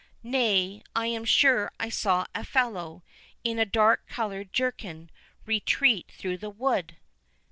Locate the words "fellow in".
2.43-3.59